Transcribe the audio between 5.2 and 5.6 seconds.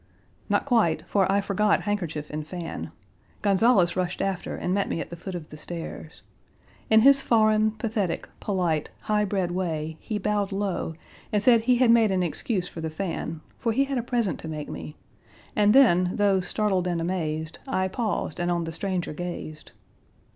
of the